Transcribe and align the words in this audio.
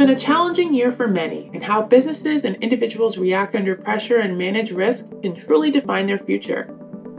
been 0.00 0.08
a 0.08 0.18
challenging 0.18 0.72
year 0.72 0.90
for 0.92 1.06
many, 1.06 1.50
and 1.52 1.62
how 1.62 1.82
businesses 1.82 2.44
and 2.44 2.56
individuals 2.62 3.18
react 3.18 3.54
under 3.54 3.76
pressure 3.76 4.20
and 4.20 4.38
manage 4.38 4.72
risk 4.72 5.04
can 5.20 5.36
truly 5.36 5.70
define 5.70 6.06
their 6.06 6.20
future. 6.20 6.74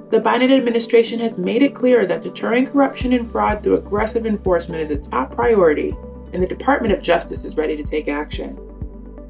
The 0.09 0.17
Biden 0.17 0.51
administration 0.51 1.19
has 1.19 1.37
made 1.37 1.61
it 1.61 1.75
clear 1.75 2.07
that 2.07 2.23
deterring 2.23 2.65
corruption 2.65 3.13
and 3.13 3.31
fraud 3.31 3.61
through 3.61 3.77
aggressive 3.77 4.25
enforcement 4.25 4.81
is 4.81 4.89
a 4.89 5.09
top 5.11 5.35
priority, 5.35 5.95
and 6.33 6.41
the 6.41 6.47
Department 6.47 6.91
of 6.91 7.03
Justice 7.03 7.45
is 7.45 7.55
ready 7.55 7.77
to 7.77 7.83
take 7.83 8.07
action. 8.07 8.55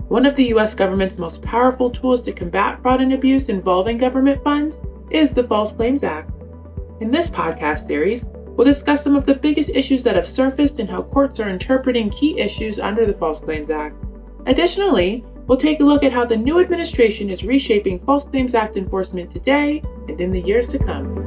One 0.08 0.26
of 0.26 0.38
the 0.38 0.46
U.S. 0.46 0.74
government's 0.74 1.18
most 1.18 1.42
powerful 1.42 1.90
tools 1.90 2.22
to 2.22 2.32
combat 2.32 2.82
fraud 2.82 3.02
and 3.02 3.12
abuse 3.12 3.50
involving 3.50 3.98
government 3.98 4.42
funds 4.46 4.78
is 5.10 5.34
the 5.34 5.44
False 5.44 5.74
Claims 5.74 6.06
Act. 6.06 6.32
In 7.02 7.12
this 7.12 7.28
podcast 7.28 7.86
series, 7.86 8.24
we'll 8.56 8.66
discuss 8.66 9.04
some 9.04 9.16
of 9.16 9.26
the 9.26 9.36
biggest 9.36 9.70
issues 9.70 10.04
that 10.04 10.16
have 10.16 10.28
surfaced 10.28 10.80
and 10.80 10.90
how 10.90 11.04
courts 11.04 11.40
are 11.40 11.50
interpreting 11.50 12.10
key 12.10 12.40
issues 12.40 12.80
under 12.80 13.06
the 13.06 13.14
False 13.14 13.40
Claims 13.40 13.70
Act. 13.70 13.96
Additionally, 14.46 15.24
we'll 15.48 15.58
take 15.58 15.80
a 15.80 15.84
look 15.84 16.04
at 16.04 16.12
how 16.12 16.26
the 16.26 16.36
new 16.36 16.60
administration 16.60 17.30
is 17.30 17.44
reshaping 17.44 18.00
False 18.06 18.24
Claims 18.24 18.56
Act 18.56 18.78
enforcement 18.78 19.32
today 19.32 19.82
and 20.08 20.20
in 20.20 20.32
the 20.32 20.42
years 20.42 20.68
to 20.70 20.80
come. 20.80 21.22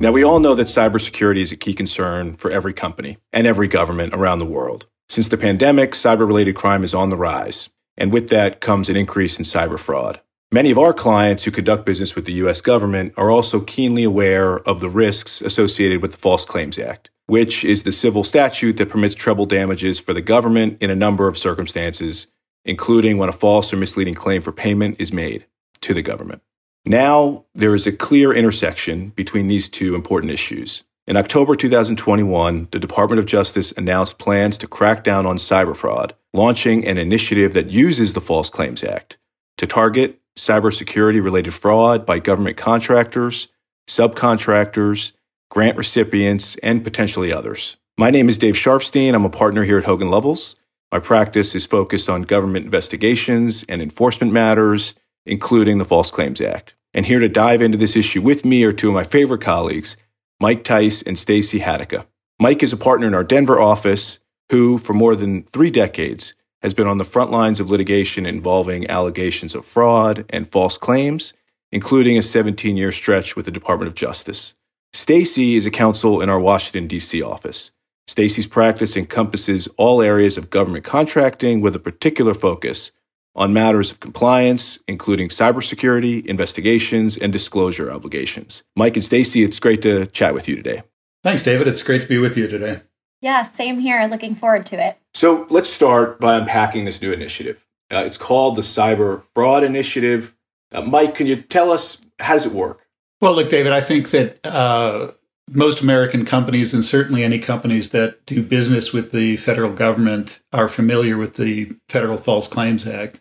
Now, 0.00 0.12
we 0.12 0.22
all 0.22 0.40
know 0.40 0.54
that 0.54 0.66
cybersecurity 0.66 1.40
is 1.40 1.52
a 1.52 1.56
key 1.56 1.72
concern 1.72 2.36
for 2.36 2.50
every 2.50 2.74
company 2.74 3.16
and 3.32 3.46
every 3.46 3.68
government 3.68 4.12
around 4.12 4.38
the 4.38 4.44
world. 4.44 4.86
Since 5.08 5.28
the 5.28 5.38
pandemic, 5.38 5.92
cyber 5.92 6.26
related 6.26 6.56
crime 6.56 6.84
is 6.84 6.94
on 6.94 7.10
the 7.10 7.16
rise, 7.16 7.70
and 7.96 8.12
with 8.12 8.28
that 8.28 8.60
comes 8.60 8.88
an 8.88 8.96
increase 8.96 9.38
in 9.38 9.44
cyber 9.44 9.78
fraud. 9.78 10.20
Many 10.54 10.70
of 10.70 10.78
our 10.78 10.92
clients 10.92 11.42
who 11.42 11.50
conduct 11.50 11.84
business 11.84 12.14
with 12.14 12.26
the 12.26 12.32
U.S. 12.34 12.60
government 12.60 13.12
are 13.16 13.28
also 13.28 13.58
keenly 13.58 14.04
aware 14.04 14.60
of 14.60 14.78
the 14.78 14.88
risks 14.88 15.40
associated 15.40 16.00
with 16.00 16.12
the 16.12 16.16
False 16.16 16.44
Claims 16.44 16.78
Act, 16.78 17.10
which 17.26 17.64
is 17.64 17.82
the 17.82 17.90
civil 17.90 18.22
statute 18.22 18.76
that 18.76 18.88
permits 18.88 19.16
treble 19.16 19.46
damages 19.46 19.98
for 19.98 20.14
the 20.14 20.22
government 20.22 20.78
in 20.80 20.90
a 20.90 20.94
number 20.94 21.26
of 21.26 21.36
circumstances, 21.36 22.28
including 22.64 23.18
when 23.18 23.28
a 23.28 23.32
false 23.32 23.72
or 23.72 23.76
misleading 23.78 24.14
claim 24.14 24.42
for 24.42 24.52
payment 24.52 24.94
is 25.00 25.12
made 25.12 25.44
to 25.80 25.92
the 25.92 26.02
government. 26.02 26.40
Now, 26.86 27.46
there 27.56 27.74
is 27.74 27.88
a 27.88 27.90
clear 27.90 28.32
intersection 28.32 29.08
between 29.16 29.48
these 29.48 29.68
two 29.68 29.96
important 29.96 30.30
issues. 30.30 30.84
In 31.08 31.16
October 31.16 31.56
2021, 31.56 32.68
the 32.70 32.78
Department 32.78 33.18
of 33.18 33.26
Justice 33.26 33.72
announced 33.72 34.18
plans 34.18 34.56
to 34.58 34.68
crack 34.68 35.02
down 35.02 35.26
on 35.26 35.38
cyber 35.38 35.74
fraud, 35.74 36.14
launching 36.32 36.86
an 36.86 36.96
initiative 36.96 37.54
that 37.54 37.70
uses 37.70 38.12
the 38.12 38.20
False 38.20 38.50
Claims 38.50 38.84
Act 38.84 39.16
to 39.56 39.66
target 39.66 40.20
cybersecurity 40.36 41.22
related 41.22 41.54
fraud 41.54 42.04
by 42.04 42.18
government 42.18 42.56
contractors, 42.56 43.48
subcontractors, 43.88 45.12
grant 45.50 45.76
recipients, 45.76 46.56
and 46.56 46.82
potentially 46.82 47.32
others. 47.32 47.76
My 47.96 48.10
name 48.10 48.28
is 48.28 48.38
Dave 48.38 48.54
Sharfstein. 48.54 49.14
I'm 49.14 49.24
a 49.24 49.30
partner 49.30 49.64
here 49.64 49.78
at 49.78 49.84
Hogan 49.84 50.08
Lovells. 50.08 50.56
My 50.90 50.98
practice 50.98 51.54
is 51.54 51.66
focused 51.66 52.08
on 52.08 52.22
government 52.22 52.64
investigations 52.64 53.64
and 53.68 53.80
enforcement 53.80 54.32
matters, 54.32 54.94
including 55.26 55.78
the 55.78 55.84
False 55.84 56.10
Claims 56.10 56.40
Act. 56.40 56.74
And 56.92 57.06
here 57.06 57.18
to 57.18 57.28
dive 57.28 57.62
into 57.62 57.78
this 57.78 57.96
issue 57.96 58.22
with 58.22 58.44
me 58.44 58.64
are 58.64 58.72
two 58.72 58.88
of 58.88 58.94
my 58.94 59.04
favorite 59.04 59.40
colleagues, 59.40 59.96
Mike 60.40 60.64
Theis 60.64 61.02
and 61.06 61.18
Stacy 61.18 61.60
Hadeka. 61.60 62.06
Mike 62.40 62.62
is 62.62 62.72
a 62.72 62.76
partner 62.76 63.06
in 63.06 63.14
our 63.14 63.24
Denver 63.24 63.60
office 63.60 64.18
who, 64.50 64.78
for 64.78 64.92
more 64.92 65.16
than 65.16 65.44
three 65.44 65.70
decades, 65.70 66.34
has 66.64 66.74
been 66.74 66.88
on 66.88 66.96
the 66.96 67.04
front 67.04 67.30
lines 67.30 67.60
of 67.60 67.70
litigation 67.70 68.24
involving 68.24 68.88
allegations 68.90 69.54
of 69.54 69.66
fraud 69.66 70.24
and 70.30 70.48
false 70.48 70.78
claims, 70.78 71.34
including 71.70 72.16
a 72.16 72.22
17 72.22 72.76
year 72.76 72.90
stretch 72.90 73.36
with 73.36 73.44
the 73.44 73.52
Department 73.52 73.86
of 73.86 73.94
Justice. 73.94 74.54
Stacy 74.94 75.56
is 75.56 75.66
a 75.66 75.70
counsel 75.70 76.22
in 76.22 76.30
our 76.30 76.40
Washington, 76.40 76.88
D.C. 76.88 77.20
office. 77.20 77.70
Stacy's 78.06 78.46
practice 78.46 78.96
encompasses 78.96 79.68
all 79.76 80.00
areas 80.00 80.38
of 80.38 80.50
government 80.50 80.84
contracting 80.84 81.60
with 81.60 81.76
a 81.76 81.78
particular 81.78 82.32
focus 82.32 82.92
on 83.36 83.52
matters 83.52 83.90
of 83.90 84.00
compliance, 84.00 84.78
including 84.88 85.28
cybersecurity, 85.28 86.24
investigations, 86.24 87.16
and 87.16 87.32
disclosure 87.32 87.90
obligations. 87.92 88.62
Mike 88.74 88.96
and 88.96 89.04
Stacy, 89.04 89.42
it's 89.42 89.60
great 89.60 89.82
to 89.82 90.06
chat 90.06 90.32
with 90.32 90.48
you 90.48 90.56
today. 90.56 90.82
Thanks, 91.22 91.42
David. 91.42 91.66
It's 91.66 91.82
great 91.82 92.02
to 92.02 92.08
be 92.08 92.18
with 92.18 92.38
you 92.38 92.48
today. 92.48 92.82
Yeah, 93.20 93.42
same 93.42 93.80
here. 93.80 94.06
Looking 94.06 94.34
forward 94.34 94.64
to 94.66 94.82
it. 94.82 94.98
So 95.14 95.46
let's 95.48 95.70
start 95.70 96.20
by 96.20 96.36
unpacking 96.36 96.84
this 96.84 97.00
new 97.00 97.12
initiative. 97.12 97.64
Uh, 97.92 98.04
it's 98.04 98.18
called 98.18 98.56
the 98.56 98.62
Cyber 98.62 99.22
Fraud 99.34 99.62
Initiative. 99.62 100.34
Uh, 100.72 100.82
Mike, 100.82 101.14
can 101.14 101.26
you 101.26 101.36
tell 101.36 101.70
us 101.70 101.98
how 102.18 102.34
does 102.34 102.46
it 102.46 102.52
work? 102.52 102.86
Well, 103.20 103.34
look, 103.34 103.48
David, 103.48 103.72
I 103.72 103.80
think 103.80 104.10
that 104.10 104.44
uh, 104.44 105.12
most 105.48 105.80
American 105.80 106.24
companies, 106.24 106.74
and 106.74 106.84
certainly 106.84 107.22
any 107.22 107.38
companies 107.38 107.90
that 107.90 108.26
do 108.26 108.42
business 108.42 108.92
with 108.92 109.12
the 109.12 109.36
federal 109.36 109.72
government, 109.72 110.40
are 110.52 110.68
familiar 110.68 111.16
with 111.16 111.34
the 111.34 111.72
Federal 111.88 112.18
False 112.18 112.48
Claims 112.48 112.86
Act. 112.86 113.20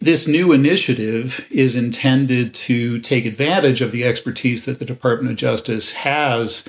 This 0.00 0.28
new 0.28 0.52
initiative 0.52 1.46
is 1.50 1.74
intended 1.74 2.54
to 2.54 3.00
take 3.00 3.24
advantage 3.24 3.80
of 3.80 3.90
the 3.90 4.04
expertise 4.04 4.64
that 4.66 4.78
the 4.78 4.84
Department 4.84 5.32
of 5.32 5.36
Justice 5.36 5.92
has 5.92 6.62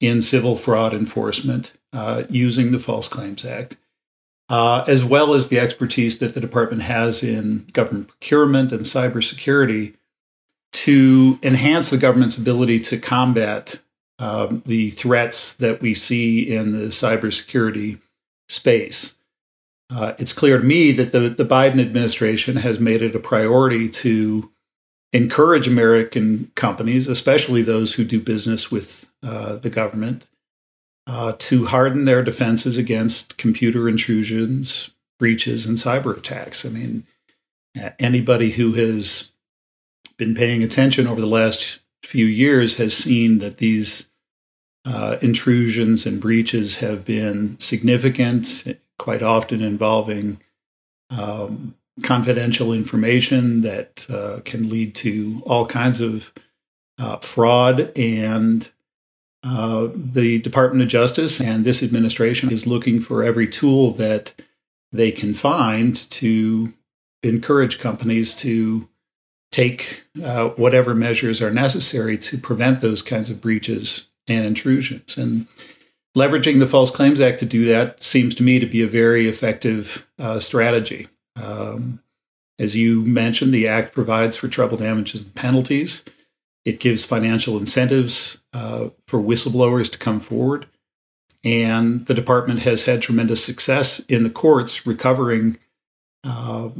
in 0.00 0.20
civil 0.20 0.56
fraud 0.56 0.92
enforcement 0.92 1.72
uh, 1.92 2.24
using 2.28 2.72
the 2.72 2.78
False 2.78 3.08
Claims 3.08 3.44
Act, 3.44 3.76
uh, 4.48 4.84
as 4.86 5.04
well 5.04 5.34
as 5.34 5.48
the 5.48 5.58
expertise 5.58 6.18
that 6.18 6.34
the 6.34 6.40
department 6.40 6.82
has 6.82 7.22
in 7.22 7.66
government 7.72 8.08
procurement 8.08 8.72
and 8.72 8.82
cybersecurity 8.82 9.94
to 10.72 11.38
enhance 11.42 11.90
the 11.90 11.98
government's 11.98 12.36
ability 12.36 12.80
to 12.80 12.98
combat 12.98 13.78
um, 14.18 14.62
the 14.66 14.90
threats 14.90 15.52
that 15.54 15.80
we 15.80 15.94
see 15.94 16.40
in 16.40 16.72
the 16.72 16.86
cybersecurity 16.86 18.00
space. 18.48 19.14
Uh, 19.90 20.12
it's 20.18 20.32
clear 20.32 20.58
to 20.58 20.64
me 20.64 20.92
that 20.92 21.12
the, 21.12 21.28
the 21.28 21.44
Biden 21.44 21.80
administration 21.80 22.56
has 22.56 22.80
made 22.80 23.02
it 23.02 23.14
a 23.14 23.20
priority 23.20 23.88
to 23.88 24.50
encourage 25.12 25.68
American 25.68 26.50
companies, 26.54 27.06
especially 27.06 27.62
those 27.62 27.94
who 27.94 28.04
do 28.04 28.20
business 28.20 28.70
with 28.70 29.06
uh, 29.22 29.56
the 29.56 29.70
government, 29.70 30.26
uh, 31.06 31.32
to 31.38 31.66
harden 31.66 32.04
their 32.04 32.22
defenses 32.22 32.76
against 32.76 33.36
computer 33.36 33.88
intrusions, 33.88 34.90
breaches, 35.18 35.66
and 35.66 35.76
cyber 35.76 36.16
attacks. 36.16 36.64
I 36.64 36.70
mean, 36.70 37.06
anybody 37.98 38.52
who 38.52 38.72
has 38.74 39.30
been 40.16 40.34
paying 40.34 40.62
attention 40.62 41.06
over 41.06 41.20
the 41.20 41.26
last 41.26 41.80
few 42.04 42.26
years 42.26 42.76
has 42.76 42.96
seen 42.96 43.38
that 43.38 43.58
these 43.58 44.04
uh, 44.84 45.16
intrusions 45.20 46.06
and 46.06 46.20
breaches 46.20 46.76
have 46.76 47.04
been 47.04 47.58
significant, 47.58 48.78
quite 48.98 49.22
often 49.22 49.62
involving 49.62 50.40
um, 51.10 51.74
confidential 52.02 52.72
information 52.72 53.62
that 53.62 54.06
uh, 54.10 54.40
can 54.44 54.68
lead 54.68 54.94
to 54.94 55.42
all 55.46 55.66
kinds 55.66 56.00
of 56.00 56.32
uh, 56.98 57.16
fraud. 57.18 57.96
And 57.96 58.68
uh, 59.44 59.88
the 59.94 60.40
Department 60.40 60.82
of 60.82 60.88
Justice 60.88 61.40
and 61.40 61.64
this 61.64 61.82
administration 61.82 62.50
is 62.50 62.66
looking 62.66 63.00
for 63.00 63.22
every 63.22 63.46
tool 63.46 63.92
that 63.92 64.32
they 64.90 65.12
can 65.12 65.34
find 65.34 65.94
to 66.10 66.72
encourage 67.22 67.78
companies 67.78 68.34
to 68.34 68.88
take 69.52 70.04
uh, 70.22 70.48
whatever 70.50 70.94
measures 70.94 71.42
are 71.42 71.50
necessary 71.50 72.16
to 72.18 72.38
prevent 72.38 72.80
those 72.80 73.02
kinds 73.02 73.28
of 73.28 73.40
breaches 73.40 74.08
and 74.26 74.46
intrusions. 74.46 75.16
And 75.18 75.46
leveraging 76.16 76.58
the 76.58 76.66
False 76.66 76.90
Claims 76.90 77.20
Act 77.20 77.38
to 77.40 77.46
do 77.46 77.66
that 77.66 78.02
seems 78.02 78.34
to 78.36 78.42
me 78.42 78.58
to 78.58 78.66
be 78.66 78.82
a 78.82 78.88
very 78.88 79.28
effective 79.28 80.08
uh, 80.18 80.40
strategy. 80.40 81.08
Um, 81.36 82.00
as 82.58 82.74
you 82.76 83.04
mentioned, 83.04 83.52
the 83.52 83.68
Act 83.68 83.94
provides 83.94 84.36
for 84.36 84.48
treble 84.48 84.78
damages 84.78 85.22
and 85.22 85.34
penalties. 85.34 86.02
It 86.64 86.80
gives 86.80 87.04
financial 87.04 87.58
incentives 87.58 88.38
uh, 88.54 88.90
for 89.06 89.20
whistleblowers 89.20 89.90
to 89.92 89.98
come 89.98 90.20
forward. 90.20 90.66
And 91.42 92.06
the 92.06 92.14
department 92.14 92.60
has 92.60 92.84
had 92.84 93.02
tremendous 93.02 93.44
success 93.44 93.98
in 94.08 94.22
the 94.22 94.30
courts 94.30 94.86
recovering 94.86 95.58
uh, 96.22 96.70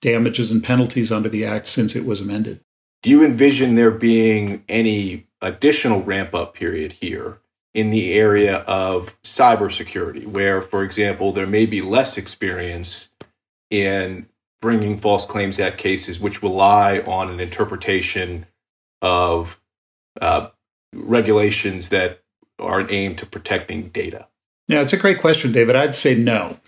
damages 0.00 0.50
and 0.50 0.64
penalties 0.64 1.12
under 1.12 1.28
the 1.28 1.44
Act 1.44 1.68
since 1.68 1.94
it 1.94 2.04
was 2.04 2.20
amended. 2.20 2.60
Do 3.02 3.10
you 3.10 3.24
envision 3.24 3.76
there 3.76 3.90
being 3.90 4.64
any 4.68 5.26
additional 5.40 6.02
ramp 6.02 6.34
up 6.34 6.54
period 6.54 6.92
here 6.92 7.38
in 7.74 7.90
the 7.90 8.12
area 8.12 8.58
of 8.58 9.20
cybersecurity, 9.22 10.26
where, 10.26 10.60
for 10.60 10.82
example, 10.82 11.32
there 11.32 11.46
may 11.46 11.66
be 11.66 11.80
less 11.80 12.18
experience 12.18 13.08
in 13.70 14.26
bringing 14.60 14.96
false 14.96 15.24
claims 15.26 15.58
act 15.58 15.78
cases 15.78 16.20
which 16.20 16.42
rely 16.42 17.00
on 17.00 17.30
an 17.30 17.40
interpretation 17.40 18.46
of 19.00 19.60
uh, 20.20 20.48
regulations 20.92 21.88
that 21.90 22.22
are 22.58 22.90
aimed 22.90 23.18
to 23.18 23.26
protecting 23.26 23.88
data? 23.88 24.28
Yeah, 24.68 24.80
it's 24.80 24.92
a 24.92 24.98
great 24.98 25.20
question, 25.20 25.52
David. 25.52 25.76
I'd 25.76 25.94
say 25.94 26.14
no. 26.14 26.58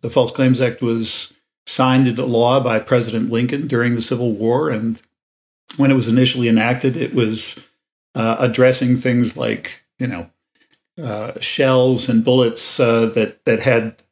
The 0.00 0.10
False 0.10 0.32
Claims 0.32 0.60
Act 0.60 0.82
was 0.82 1.32
signed 1.66 2.06
into 2.06 2.24
law 2.24 2.60
by 2.60 2.78
President 2.78 3.30
Lincoln 3.30 3.66
during 3.66 3.94
the 3.94 4.02
Civil 4.02 4.32
War, 4.32 4.70
and 4.70 5.00
when 5.76 5.90
it 5.90 5.94
was 5.94 6.08
initially 6.08 6.48
enacted, 6.48 6.96
it 6.96 7.14
was 7.14 7.58
uh, 8.14 8.36
addressing 8.38 8.96
things 8.96 9.36
like 9.36 9.84
you 9.98 10.06
know 10.06 10.30
uh, 11.02 11.32
shells 11.40 12.08
and 12.08 12.24
bullets 12.24 12.80
uh, 12.80 13.06
that 13.06 13.44
that 13.44 13.60
had 13.60 14.02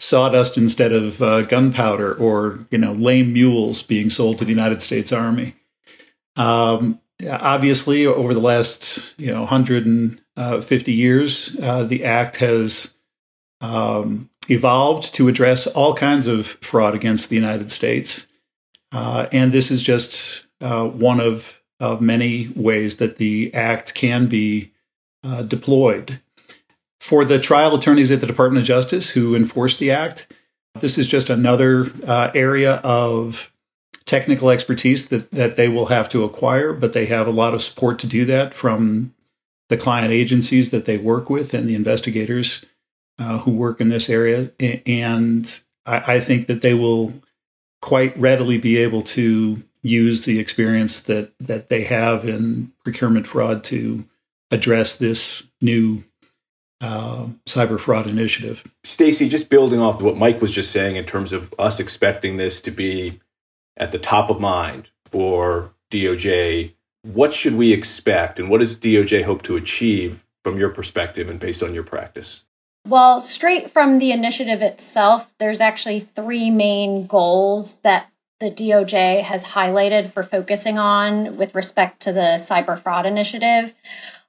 sawdust 0.00 0.58
instead 0.58 0.92
of 0.92 1.22
uh, 1.22 1.42
gunpowder 1.42 2.14
or 2.14 2.66
you 2.70 2.78
know 2.78 2.92
lame 2.92 3.32
mules 3.32 3.82
being 3.82 4.10
sold 4.10 4.38
to 4.38 4.44
the 4.44 4.52
United 4.52 4.82
States 4.82 5.12
Army. 5.12 5.54
Um, 6.36 7.00
obviously, 7.28 8.06
over 8.06 8.34
the 8.34 8.40
last 8.40 9.14
you 9.18 9.32
know 9.32 9.40
150 9.40 10.22
uh, 10.36 10.94
years, 10.94 11.56
uh, 11.62 11.84
the 11.84 12.04
act 12.04 12.36
has 12.36 12.92
um, 13.60 14.30
evolved 14.48 15.14
to 15.14 15.28
address 15.28 15.66
all 15.66 15.94
kinds 15.94 16.26
of 16.26 16.46
fraud 16.46 16.94
against 16.94 17.28
the 17.28 17.36
United 17.36 17.70
States, 17.70 18.26
uh, 18.92 19.26
and 19.32 19.52
this 19.52 19.70
is 19.70 19.82
just 19.82 20.46
uh, 20.60 20.84
one 20.86 21.20
of 21.20 21.60
of 21.80 22.00
many 22.00 22.48
ways 22.54 22.96
that 22.96 23.16
the 23.16 23.52
act 23.52 23.94
can 23.94 24.26
be 24.26 24.72
uh, 25.22 25.42
deployed. 25.42 26.20
For 27.00 27.24
the 27.24 27.38
trial 27.38 27.74
attorneys 27.74 28.10
at 28.10 28.20
the 28.20 28.26
Department 28.26 28.62
of 28.62 28.66
Justice 28.66 29.10
who 29.10 29.34
enforce 29.34 29.76
the 29.76 29.90
act, 29.90 30.26
this 30.80 30.96
is 30.96 31.06
just 31.06 31.28
another 31.28 31.90
uh, 32.06 32.30
area 32.34 32.76
of 32.76 33.52
technical 34.06 34.50
expertise 34.50 35.08
that, 35.08 35.30
that 35.30 35.56
they 35.56 35.68
will 35.68 35.86
have 35.86 36.08
to 36.10 36.24
acquire, 36.24 36.72
but 36.72 36.92
they 36.92 37.06
have 37.06 37.26
a 37.26 37.32
lot 37.32 37.54
of 37.54 37.62
support 37.62 37.98
to 38.00 38.06
do 38.06 38.24
that 38.26 38.52
from 38.52 39.14
the 39.68 39.76
client 39.76 40.12
agencies 40.12 40.70
that 40.70 40.84
they 40.84 40.98
work 40.98 41.30
with 41.30 41.54
and 41.54 41.68
the 41.68 41.74
investigators 41.74 42.64
uh, 43.18 43.38
who 43.38 43.50
work 43.50 43.80
in 43.80 43.88
this 43.88 44.10
area. 44.10 44.52
And 44.60 45.60
I, 45.86 46.14
I 46.14 46.20
think 46.20 46.46
that 46.48 46.60
they 46.60 46.74
will 46.74 47.14
quite 47.80 48.18
readily 48.18 48.58
be 48.58 48.76
able 48.76 49.02
to 49.02 49.62
use 49.82 50.24
the 50.24 50.38
experience 50.38 51.02
that 51.02 51.32
that 51.38 51.68
they 51.68 51.84
have 51.84 52.26
in 52.26 52.72
procurement 52.82 53.26
fraud 53.26 53.62
to 53.62 54.04
address 54.50 54.94
this 54.94 55.42
new 55.60 56.02
uh, 56.80 57.26
cyber 57.46 57.78
fraud 57.78 58.06
initiative. 58.06 58.64
Stacy, 58.82 59.28
just 59.28 59.50
building 59.50 59.80
off 59.80 59.96
of 59.96 60.02
what 60.02 60.16
Mike 60.16 60.40
was 60.40 60.52
just 60.52 60.70
saying 60.70 60.96
in 60.96 61.04
terms 61.04 61.32
of 61.32 61.54
us 61.58 61.78
expecting 61.78 62.36
this 62.36 62.60
to 62.62 62.70
be 62.70 63.20
at 63.76 63.92
the 63.92 63.98
top 63.98 64.30
of 64.30 64.40
mind 64.40 64.90
for 65.04 65.72
DOJ, 65.90 66.74
what 67.02 67.32
should 67.32 67.54
we 67.54 67.72
expect, 67.72 68.38
and 68.38 68.48
what 68.48 68.60
does 68.60 68.76
DOJ 68.76 69.22
hope 69.22 69.42
to 69.42 69.56
achieve 69.56 70.26
from 70.42 70.58
your 70.58 70.70
perspective 70.70 71.28
and 71.28 71.40
based 71.40 71.62
on 71.62 71.74
your 71.74 71.82
practice? 71.82 72.42
Well, 72.86 73.20
straight 73.20 73.70
from 73.70 73.98
the 73.98 74.12
initiative 74.12 74.60
itself, 74.60 75.32
there's 75.38 75.60
actually 75.60 76.00
three 76.00 76.50
main 76.50 77.06
goals 77.06 77.76
that 77.82 78.10
the 78.40 78.50
DOJ 78.50 79.22
has 79.22 79.44
highlighted 79.44 80.12
for 80.12 80.22
focusing 80.22 80.78
on 80.78 81.36
with 81.36 81.54
respect 81.54 82.02
to 82.02 82.12
the 82.12 82.36
cyber 82.38 82.78
fraud 82.78 83.06
initiative. 83.06 83.74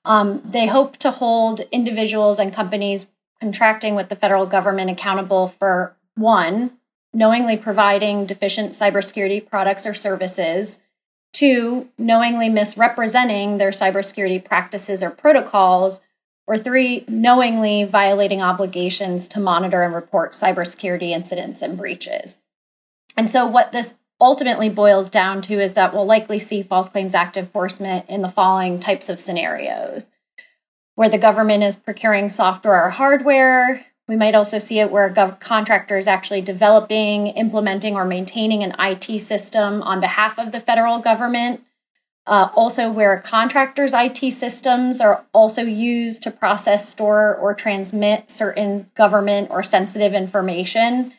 Um, 0.06 0.42
they 0.46 0.68
hope 0.68 0.98
to 0.98 1.12
hold 1.12 1.62
individuals 1.72 2.40
and 2.40 2.54
companies 2.54 3.08
contracting 3.42 3.96
with 3.96 4.08
the 4.08 4.16
federal 4.16 4.46
government 4.46 4.90
accountable 4.90 5.48
for 5.48 5.96
one, 6.16 6.78
knowingly 7.16 7.58
providing 7.58 8.26
deficient 8.26 8.74
cybersecurity 8.74 9.46
products 9.50 9.86
or 9.86 9.94
services, 9.94 10.80
two, 11.34 11.88
knowingly 11.98 12.50
misrepresenting 12.50 13.58
their 13.58 13.72
cybersecurity 13.72 14.44
practices 14.44 15.02
or 15.02 15.10
protocols, 15.10 16.02
or 16.46 16.58
three, 16.58 17.06
knowingly 17.08 17.86
violating 17.86 18.42
obligations 18.42 19.28
to 19.30 19.40
monitor 19.40 19.82
and 19.82 19.96
report 19.96 20.34
cybersecurity 20.34 21.10
incidents 21.10 21.62
and 21.62 21.78
breaches. 21.78 22.38
And 23.18 23.32
so, 23.32 23.48
what 23.48 23.72
this 23.72 23.96
ultimately 24.22 24.70
boils 24.70 25.10
down 25.10 25.42
to 25.42 25.60
is 25.60 25.74
that 25.74 25.94
we'll 25.94 26.06
likely 26.06 26.38
see 26.38 26.62
False 26.62 26.90
Claims 26.90 27.16
Act 27.16 27.38
enforcement 27.38 28.08
in 28.10 28.22
the 28.22 28.30
following 28.30 28.80
types 28.80 29.10
of 29.10 29.20
scenarios 29.20 30.10
where 30.96 31.10
the 31.10 31.18
government 31.18 31.64
is 31.64 31.76
procuring 31.76 32.30
software 32.30 32.86
or 32.86 32.90
hardware. 32.90 33.86
We 34.08 34.16
might 34.16 34.36
also 34.36 34.60
see 34.60 34.80
it 34.80 34.92
where 34.92 35.06
a 35.06 35.14
gov- 35.14 35.40
contractor 35.40 35.98
is 35.98 36.08
actually 36.08 36.42
developing, 36.42 37.28
implementing, 37.28 37.96
or 37.96 38.06
maintaining 38.06 38.64
an 38.64 38.76
IT 38.78 39.20
system 39.20 39.82
on 39.82 40.00
behalf 40.00 40.38
of 40.38 40.52
the 40.52 40.60
federal 40.60 41.00
government. 41.00 41.62
Uh, 42.28 42.50
also, 42.56 42.92
where 42.92 43.20
contractors' 43.20 43.94
IT 43.94 44.32
systems 44.32 45.00
are 45.00 45.26
also 45.34 45.62
used 45.62 46.24
to 46.24 46.32
process, 46.32 46.90
store, 46.90 47.36
or 47.36 47.54
transmit 47.54 48.32
certain 48.32 48.90
government 48.96 49.50
or 49.52 49.62
sensitive 49.62 50.14
information. 50.14 51.14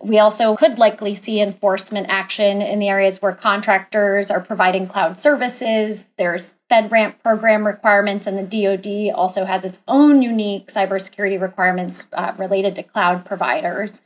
We 0.00 0.18
also 0.18 0.54
could 0.54 0.78
likely 0.78 1.14
see 1.14 1.40
enforcement 1.40 2.08
action 2.08 2.62
in 2.62 2.78
the 2.78 2.88
areas 2.88 3.22
where 3.22 3.32
contractors 3.32 4.30
are 4.30 4.40
providing 4.40 4.86
cloud 4.86 5.18
services. 5.18 6.06
There's 6.18 6.54
FedRAMP 6.74 7.22
program 7.22 7.64
requirements, 7.64 8.26
and 8.26 8.36
the 8.36 8.42
DoD 8.42 9.14
also 9.14 9.44
has 9.44 9.64
its 9.64 9.78
own 9.86 10.22
unique 10.22 10.66
cybersecurity 10.68 11.40
requirements 11.40 12.04
uh, 12.12 12.32
related 12.36 12.74
to 12.74 12.82
cloud 12.82 13.24
providers. 13.24 14.00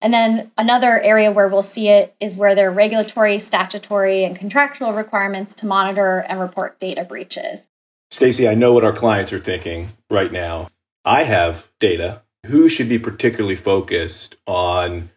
And 0.00 0.14
then 0.14 0.52
another 0.56 1.00
area 1.00 1.32
where 1.32 1.48
we'll 1.48 1.62
see 1.64 1.88
it 1.88 2.14
is 2.20 2.36
where 2.36 2.54
there 2.54 2.68
are 2.68 2.72
regulatory, 2.72 3.40
statutory, 3.40 4.22
and 4.24 4.36
contractual 4.36 4.92
requirements 4.92 5.54
to 5.56 5.66
monitor 5.66 6.18
and 6.28 6.38
report 6.38 6.78
data 6.78 7.02
breaches. 7.02 7.66
Stacy, 8.12 8.46
I 8.48 8.54
know 8.54 8.72
what 8.72 8.84
our 8.84 8.92
clients 8.92 9.32
are 9.32 9.40
thinking 9.40 9.88
right 10.08 10.30
now. 10.30 10.68
I 11.04 11.24
have 11.24 11.72
data. 11.80 12.22
Who 12.44 12.68
should 12.68 12.88
be 12.88 13.00
particularly 13.00 13.56
focused 13.56 14.36
on 14.46 15.10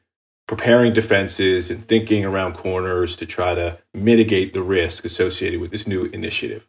preparing 0.47 0.93
defenses 0.93 1.69
and 1.69 1.87
thinking 1.87 2.25
around 2.25 2.55
corners 2.55 3.15
to 3.17 3.27
try 3.27 3.53
to 3.53 3.77
mitigate 3.93 4.53
the 4.53 4.63
risk 4.63 5.05
associated 5.05 5.59
with 5.59 5.69
this 5.69 5.85
new 5.85 6.05
initiative? 6.05 6.67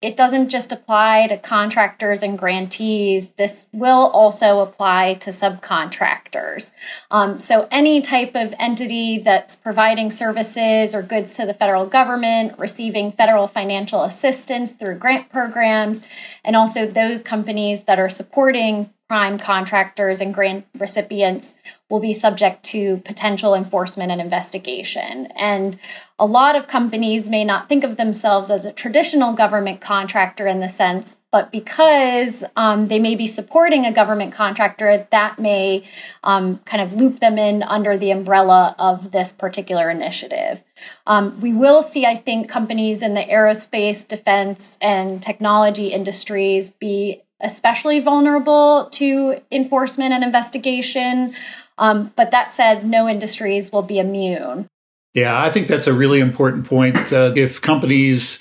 It 0.00 0.16
doesn't 0.16 0.50
just 0.50 0.70
apply 0.70 1.26
to 1.26 1.38
contractors 1.38 2.22
and 2.22 2.38
grantees. 2.38 3.30
This 3.30 3.66
will 3.72 4.06
also 4.10 4.60
apply 4.60 5.14
to 5.14 5.30
subcontractors. 5.30 6.70
Um, 7.10 7.40
so, 7.40 7.66
any 7.72 8.00
type 8.00 8.36
of 8.36 8.54
entity 8.60 9.18
that's 9.18 9.56
providing 9.56 10.12
services 10.12 10.94
or 10.94 11.02
goods 11.02 11.34
to 11.34 11.46
the 11.46 11.52
federal 11.52 11.84
government, 11.86 12.56
receiving 12.60 13.10
federal 13.10 13.48
financial 13.48 14.04
assistance 14.04 14.70
through 14.70 14.98
grant 14.98 15.30
programs, 15.30 16.00
and 16.44 16.54
also 16.54 16.86
those 16.86 17.24
companies 17.24 17.82
that 17.84 17.98
are 17.98 18.08
supporting 18.08 18.90
prime 19.08 19.38
contractors 19.38 20.20
and 20.20 20.34
grant 20.34 20.66
recipients 20.76 21.54
will 21.88 22.00
be 22.00 22.12
subject 22.12 22.62
to 22.62 22.98
potential 22.98 23.54
enforcement 23.54 24.12
and 24.12 24.20
investigation. 24.20 25.26
And 25.34 25.78
a 26.18 26.26
lot 26.26 26.56
of 26.56 26.68
companies 26.68 27.26
may 27.30 27.42
not 27.42 27.70
think 27.70 27.84
of 27.84 27.96
themselves 27.96 28.50
as 28.50 28.66
a 28.66 28.72
traditional 28.72 29.32
government 29.32 29.80
contractor 29.80 30.46
in 30.46 30.60
the 30.60 30.68
sense, 30.68 31.16
but 31.32 31.50
because 31.50 32.44
um, 32.56 32.88
they 32.88 32.98
may 32.98 33.14
be 33.14 33.26
supporting 33.26 33.86
a 33.86 33.94
government 33.94 34.34
contractor, 34.34 35.06
that 35.10 35.38
may 35.38 35.88
um, 36.22 36.58
kind 36.66 36.82
of 36.82 36.92
loop 36.92 37.20
them 37.20 37.38
in 37.38 37.62
under 37.62 37.96
the 37.96 38.10
umbrella 38.10 38.76
of 38.78 39.12
this 39.12 39.32
particular 39.32 39.90
initiative. 39.90 40.62
Um, 41.06 41.40
we 41.40 41.54
will 41.54 41.82
see, 41.82 42.04
I 42.04 42.14
think, 42.14 42.50
companies 42.50 43.00
in 43.00 43.14
the 43.14 43.24
aerospace, 43.24 44.06
defense, 44.06 44.76
and 44.82 45.22
technology 45.22 45.88
industries 45.88 46.70
be 46.70 47.22
especially 47.40 48.00
vulnerable 48.00 48.88
to 48.92 49.40
enforcement 49.50 50.12
and 50.12 50.24
investigation. 50.24 51.34
Um, 51.78 52.12
but 52.16 52.30
that 52.32 52.52
said, 52.52 52.84
no 52.84 53.08
industries 53.08 53.70
will 53.70 53.82
be 53.82 53.98
immune. 53.98 54.66
Yeah, 55.14 55.40
I 55.40 55.50
think 55.50 55.68
that's 55.68 55.86
a 55.86 55.92
really 55.92 56.20
important 56.20 56.66
point. 56.66 57.12
Uh, 57.12 57.32
if 57.36 57.60
companies 57.60 58.40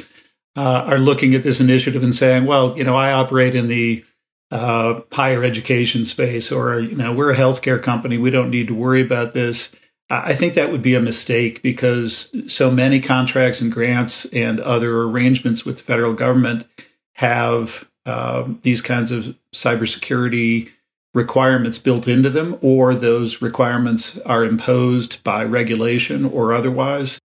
uh, 0.56 0.84
are 0.88 1.00
looking 1.00 1.34
at 1.34 1.44
this 1.44 1.60
initiative 1.60 2.04
and 2.04 2.14
saying, 2.14 2.46
well, 2.46 2.78
you 2.78 2.84
know, 2.84 2.96
I 2.96 3.12
operate 3.12 3.56
in 3.56 3.68
the 3.68 4.04
uh, 4.52 5.02
higher 5.12 5.44
education 5.44 6.06
space, 6.06 6.52
or, 6.52 6.80
you 6.80 6.96
know, 6.96 7.14
we're 7.14 7.32
a 7.32 7.38
healthcare 7.38 7.82
company, 7.82 8.18
we 8.18 8.30
don't 8.32 8.50
need 8.50 8.68
to 8.68 8.74
worry 8.74 9.02
about 9.02 9.34
this. 9.34 9.70
I 10.10 10.34
think 10.36 10.54
that 10.54 10.72
would 10.72 10.82
be 10.82 10.96
a 10.96 11.02
mistake 11.02 11.62
because 11.62 12.30
so 12.48 12.72
many 12.72 13.02
contracts 13.02 13.60
and 13.60 13.72
grants 13.72 14.24
and 14.26 14.60
other 14.62 15.02
arrangements 15.02 15.66
with 15.66 15.78
the 15.78 15.84
federal 15.84 16.14
government 16.14 16.66
have 17.16 17.86
um, 18.08 18.60
these 18.64 18.82
kinds 18.82 19.12
of 19.12 19.36
cybersecurity 19.54 20.70
requirements 21.14 21.80
built 21.80 22.08
into 22.08 22.30
them, 22.30 22.58
or 22.62 22.94
those 22.94 23.42
requirements 23.42 24.18
are 24.20 24.44
imposed 24.44 25.24
by 25.24 25.44
regulation 25.44 26.26
or 26.26 26.54
otherwise. 26.54 27.20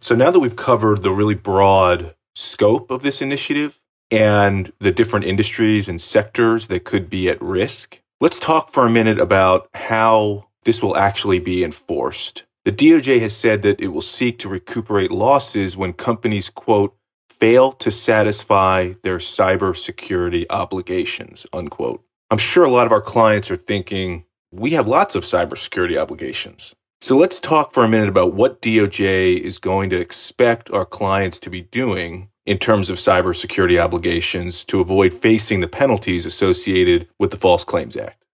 So 0.00 0.14
now 0.14 0.30
that 0.30 0.40
we've 0.40 0.56
covered 0.56 1.02
the 1.02 1.10
really 1.10 1.34
broad 1.34 2.14
scope 2.34 2.90
of 2.90 3.02
this 3.02 3.20
initiative 3.20 3.80
and 4.10 4.72
the 4.78 4.92
different 4.92 5.24
industries 5.24 5.88
and 5.88 6.00
sectors 6.00 6.68
that 6.68 6.84
could 6.84 7.10
be 7.10 7.28
at 7.28 7.42
risk, 7.42 8.00
let's 8.20 8.38
talk 8.38 8.72
for 8.72 8.86
a 8.86 8.90
minute 8.90 9.18
about 9.18 9.68
how 9.74 10.48
this 10.64 10.82
will 10.82 10.96
actually 10.96 11.38
be 11.38 11.64
enforced. 11.64 12.44
The 12.64 12.72
DOJ 12.72 13.20
has 13.20 13.34
said 13.34 13.62
that 13.62 13.80
it 13.80 13.88
will 13.88 14.02
seek 14.02 14.38
to 14.40 14.48
recuperate 14.48 15.10
losses 15.10 15.76
when 15.76 15.94
companies, 15.94 16.50
quote, 16.50 16.94
fail 17.40 17.72
to 17.72 17.90
satisfy 17.90 18.94
their 19.02 19.18
cybersecurity 19.18 20.46
obligations, 20.50 21.46
unquote. 21.52 22.04
I'm 22.30 22.38
sure 22.38 22.64
a 22.64 22.70
lot 22.70 22.86
of 22.86 22.92
our 22.92 23.00
clients 23.00 23.50
are 23.50 23.56
thinking, 23.56 24.24
we 24.52 24.70
have 24.72 24.88
lots 24.88 25.14
of 25.14 25.24
cybersecurity 25.24 26.00
obligations. 26.00 26.74
So 27.00 27.16
let's 27.16 27.38
talk 27.38 27.72
for 27.72 27.84
a 27.84 27.88
minute 27.88 28.08
about 28.08 28.34
what 28.34 28.60
DOJ 28.60 29.38
is 29.38 29.58
going 29.58 29.88
to 29.90 30.00
expect 30.00 30.70
our 30.70 30.84
clients 30.84 31.38
to 31.40 31.50
be 31.50 31.62
doing 31.62 32.28
in 32.44 32.58
terms 32.58 32.90
of 32.90 32.96
cybersecurity 32.96 33.78
obligations 33.78 34.64
to 34.64 34.80
avoid 34.80 35.14
facing 35.14 35.60
the 35.60 35.68
penalties 35.68 36.26
associated 36.26 37.06
with 37.18 37.30
the 37.30 37.36
False 37.36 37.62
Claims 37.62 37.96
Act. 37.96 38.24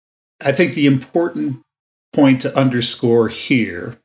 I 0.40 0.52
think 0.52 0.74
the 0.74 0.86
important 0.86 1.60
point 2.12 2.40
to 2.42 2.56
underscore 2.56 3.28
here 3.28 3.98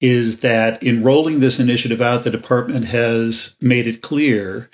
is 0.00 0.38
that 0.38 0.82
in 0.82 1.02
rolling 1.02 1.40
this 1.40 1.58
initiative 1.58 2.00
out, 2.00 2.22
the 2.22 2.30
department 2.30 2.86
has 2.86 3.54
made 3.60 3.86
it 3.86 4.02
clear 4.02 4.70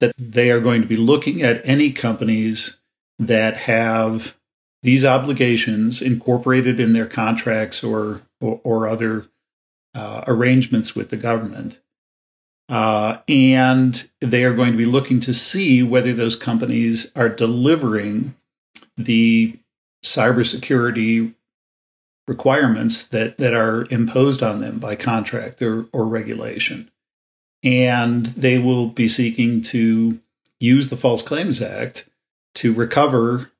that 0.00 0.14
they 0.18 0.50
are 0.50 0.60
going 0.60 0.82
to 0.82 0.88
be 0.88 0.96
looking 0.96 1.42
at 1.42 1.62
any 1.64 1.92
companies 1.92 2.78
that 3.18 3.56
have 3.56 4.36
these 4.82 5.04
obligations 5.04 6.02
incorporated 6.02 6.78
in 6.80 6.92
their 6.92 7.06
contracts 7.06 7.82
or 7.82 8.22
or, 8.40 8.60
or 8.64 8.88
other 8.88 9.26
uh, 9.94 10.22
arrangements 10.26 10.94
with 10.94 11.10
the 11.10 11.16
government. 11.16 11.80
Uh, 12.68 13.18
and 13.28 14.08
they 14.20 14.42
are 14.42 14.54
going 14.54 14.72
to 14.72 14.78
be 14.78 14.86
looking 14.86 15.20
to 15.20 15.34
see 15.34 15.82
whether 15.82 16.12
those 16.12 16.34
companies 16.34 17.10
are 17.14 17.28
delivering 17.28 18.34
the 18.96 19.58
cybersecurity 20.04 21.34
requirements 22.26 23.04
that, 23.06 23.38
that 23.38 23.54
are 23.54 23.86
imposed 23.90 24.42
on 24.42 24.60
them 24.60 24.78
by 24.78 24.96
contract 24.96 25.60
or, 25.60 25.86
or 25.92 26.06
regulation. 26.06 26.90
And 27.62 28.26
they 28.26 28.58
will 28.58 28.88
be 28.88 29.08
seeking 29.08 29.62
to 29.62 30.20
use 30.60 30.88
the 30.88 30.96
False 30.96 31.22
Claims 31.22 31.60
Act 31.60 32.06
to 32.56 32.72
recover 32.72 33.50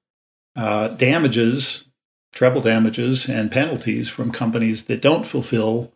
uh, 0.56 0.88
damages, 0.88 1.84
treble 2.32 2.60
damages, 2.60 3.28
and 3.28 3.50
penalties 3.50 4.08
from 4.08 4.30
companies 4.30 4.84
that 4.84 5.02
don't 5.02 5.26
fulfill 5.26 5.92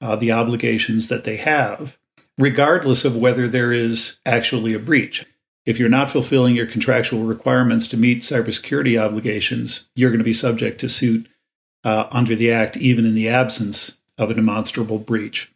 uh, 0.00 0.16
the 0.16 0.32
obligations 0.32 1.08
that 1.08 1.24
they 1.24 1.36
have, 1.36 1.98
regardless 2.38 3.04
of 3.04 3.16
whether 3.16 3.48
there 3.48 3.72
is 3.72 4.16
actually 4.24 4.74
a 4.74 4.78
breach. 4.78 5.24
If 5.64 5.78
you're 5.78 5.88
not 5.88 6.10
fulfilling 6.10 6.54
your 6.54 6.66
contractual 6.66 7.24
requirements 7.24 7.88
to 7.88 7.96
meet 7.96 8.22
cybersecurity 8.22 9.00
obligations, 9.02 9.88
you're 9.96 10.10
going 10.10 10.18
to 10.20 10.24
be 10.24 10.34
subject 10.34 10.78
to 10.80 10.88
suit 10.88 11.28
uh, 11.86 12.08
under 12.10 12.34
the 12.34 12.50
Act, 12.50 12.76
even 12.76 13.06
in 13.06 13.14
the 13.14 13.28
absence 13.28 13.92
of 14.18 14.28
a 14.28 14.34
demonstrable 14.34 14.98
breach. 14.98 15.52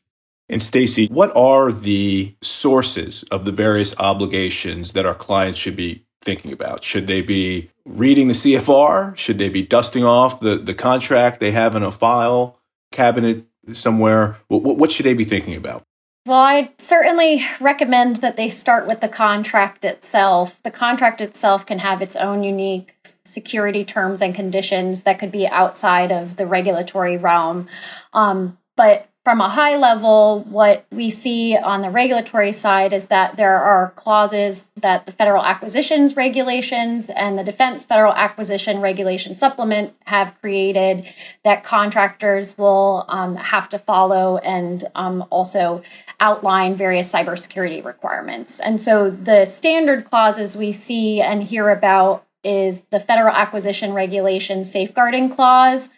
And 0.48 0.62
Stacy, 0.62 1.08
what 1.08 1.34
are 1.36 1.72
the 1.72 2.36
sources 2.40 3.24
of 3.32 3.44
the 3.44 3.52
various 3.52 3.98
obligations 3.98 4.92
that 4.92 5.04
our 5.04 5.14
clients 5.14 5.58
should 5.58 5.74
be 5.74 6.04
thinking 6.22 6.52
about? 6.52 6.84
Should 6.84 7.08
they 7.08 7.20
be 7.20 7.70
reading 7.84 8.28
the 8.28 8.34
CFR? 8.34 9.16
Should 9.16 9.38
they 9.38 9.48
be 9.48 9.62
dusting 9.62 10.04
off 10.04 10.38
the, 10.38 10.56
the 10.56 10.74
contract 10.74 11.40
they 11.40 11.50
have 11.50 11.74
in 11.74 11.82
a 11.82 11.90
file 11.90 12.58
cabinet 12.92 13.44
somewhere? 13.72 14.36
What, 14.46 14.76
what 14.76 14.92
should 14.92 15.06
they 15.06 15.14
be 15.14 15.24
thinking 15.24 15.56
about? 15.56 15.84
Well, 16.26 16.38
I 16.38 16.72
certainly 16.78 17.46
recommend 17.60 18.16
that 18.16 18.36
they 18.36 18.50
start 18.50 18.86
with 18.86 19.00
the 19.00 19.08
contract 19.08 19.84
itself. 19.84 20.56
The 20.62 20.70
contract 20.70 21.20
itself 21.20 21.64
can 21.64 21.78
have 21.78 22.02
its 22.02 22.14
own 22.14 22.42
unique 22.42 22.94
security 23.24 23.84
terms 23.84 24.20
and 24.20 24.34
conditions 24.34 25.02
that 25.02 25.18
could 25.18 25.32
be 25.32 25.48
outside 25.48 26.12
of 26.12 26.36
the 26.36 26.46
regulatory 26.46 27.16
realm. 27.16 27.68
Um, 28.12 28.58
but 28.76 29.09
from 29.22 29.42
a 29.42 29.50
high 29.50 29.76
level, 29.76 30.46
what 30.48 30.86
we 30.90 31.10
see 31.10 31.54
on 31.54 31.82
the 31.82 31.90
regulatory 31.90 32.52
side 32.52 32.94
is 32.94 33.06
that 33.06 33.36
there 33.36 33.58
are 33.62 33.92
clauses 33.94 34.66
that 34.76 35.04
the 35.04 35.12
federal 35.12 35.44
acquisitions 35.44 36.16
regulations 36.16 37.10
and 37.10 37.38
the 37.38 37.44
defense 37.44 37.84
federal 37.84 38.14
acquisition 38.14 38.80
regulation 38.80 39.34
supplement 39.34 39.92
have 40.06 40.34
created 40.40 41.04
that 41.44 41.62
contractors 41.62 42.56
will 42.56 43.04
um, 43.08 43.36
have 43.36 43.68
to 43.68 43.78
follow 43.78 44.38
and 44.38 44.84
um, 44.94 45.22
also 45.28 45.82
outline 46.18 46.74
various 46.74 47.12
cybersecurity 47.12 47.84
requirements. 47.84 48.58
And 48.58 48.80
so 48.80 49.10
the 49.10 49.44
standard 49.44 50.06
clauses 50.06 50.56
we 50.56 50.72
see 50.72 51.20
and 51.20 51.42
hear 51.42 51.68
about 51.68 52.24
is 52.42 52.84
the 52.88 53.00
federal 53.00 53.34
acquisition 53.34 53.92
regulation 53.92 54.64
safeguarding 54.64 55.28
clause 55.28 55.90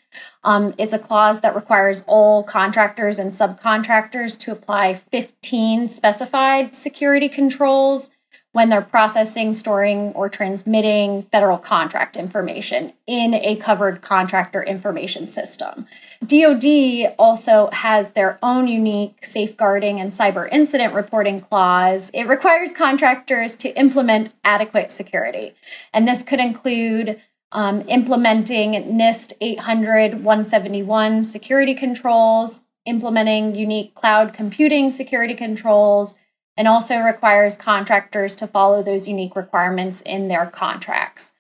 um, 0.44 0.74
it's 0.78 0.92
a 0.92 0.98
clause 0.98 1.40
that 1.40 1.54
requires 1.54 2.02
all 2.06 2.42
contractors 2.42 3.18
and 3.18 3.30
subcontractors 3.30 4.38
to 4.40 4.52
apply 4.52 4.94
15 5.10 5.88
specified 5.88 6.74
security 6.74 7.28
controls 7.28 8.10
when 8.52 8.68
they're 8.68 8.82
processing, 8.82 9.54
storing, 9.54 10.12
or 10.12 10.28
transmitting 10.28 11.22
federal 11.32 11.56
contract 11.56 12.16
information 12.16 12.92
in 13.06 13.34
a 13.34 13.56
covered 13.56 14.02
contractor 14.02 14.62
information 14.62 15.26
system. 15.26 15.86
DoD 16.24 17.14
also 17.18 17.70
has 17.72 18.10
their 18.10 18.38
own 18.42 18.68
unique 18.68 19.24
safeguarding 19.24 20.00
and 20.00 20.12
cyber 20.12 20.48
incident 20.52 20.94
reporting 20.94 21.40
clause. 21.40 22.10
It 22.12 22.28
requires 22.28 22.72
contractors 22.72 23.56
to 23.58 23.70
implement 23.70 24.32
adequate 24.44 24.92
security, 24.92 25.54
and 25.92 26.06
this 26.06 26.22
could 26.22 26.40
include 26.40 27.20
um, 27.52 27.82
implementing 27.88 28.72
NIST 28.72 29.34
800 29.40 30.24
171 30.24 31.24
security 31.24 31.74
controls, 31.74 32.62
implementing 32.86 33.54
unique 33.54 33.94
cloud 33.94 34.34
computing 34.34 34.90
security 34.90 35.34
controls, 35.34 36.14
and 36.56 36.66
also 36.66 36.98
requires 36.98 37.56
contractors 37.56 38.34
to 38.36 38.46
follow 38.46 38.82
those 38.82 39.06
unique 39.06 39.36
requirements 39.36 40.00
in 40.00 40.28
their 40.28 40.46
contracts. 40.46 41.32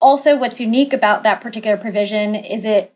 Also, 0.00 0.36
what's 0.36 0.60
unique 0.60 0.92
about 0.92 1.24
that 1.24 1.40
particular 1.40 1.76
provision 1.76 2.34
is 2.34 2.64
it 2.64 2.94